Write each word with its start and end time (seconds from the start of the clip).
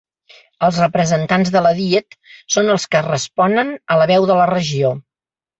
Els 0.67 0.79
representants 0.83 1.51
de 1.57 1.61
la 1.67 1.73
Diet 1.81 2.17
són 2.55 2.73
els 2.77 2.89
que 2.95 3.05
responen 3.11 3.73
a 3.97 4.03
la 4.03 4.11
veu 4.15 4.29
de 4.33 4.43
la 4.45 4.53
regió. 4.57 4.95